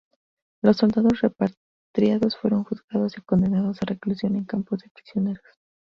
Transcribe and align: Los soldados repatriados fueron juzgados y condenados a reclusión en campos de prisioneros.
Los 0.63 0.77
soldados 0.77 1.21
repatriados 1.21 2.35
fueron 2.35 2.63
juzgados 2.63 3.15
y 3.19 3.21
condenados 3.21 3.77
a 3.83 3.85
reclusión 3.85 4.35
en 4.35 4.45
campos 4.45 4.79
de 4.79 4.89
prisioneros. 4.89 5.43